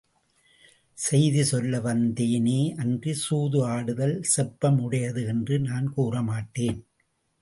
செய்தி 0.97 1.43
சொல்ல 1.43 1.79
வந்தே 1.79 2.39
னே 2.39 2.57
அன்றிச் 2.77 3.21
சூது 3.21 3.59
ஆடுதல் 3.67 4.15
செப்பம் 4.31 4.79
உடையது 4.81 5.23
என்று 5.25 5.59
நான் 5.59 5.93
கூறமாட்டேன். 5.93 6.79